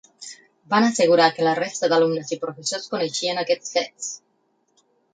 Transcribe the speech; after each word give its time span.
Van 0.73 0.85
assegurar 0.87 1.27
que 1.35 1.45
la 1.49 1.53
resta 1.59 1.91
d’alumnes 1.93 2.33
i 2.39 2.41
professors 2.47 2.91
coneixien 2.97 3.45
aquests 3.45 3.79
fets. 3.79 4.13